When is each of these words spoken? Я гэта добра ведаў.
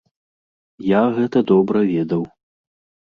Я 0.87 1.03
гэта 1.17 1.39
добра 1.53 1.79
ведаў. 1.93 2.21